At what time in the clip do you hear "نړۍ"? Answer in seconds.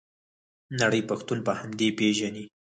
0.81-1.01